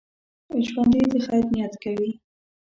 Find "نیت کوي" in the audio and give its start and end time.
1.53-2.11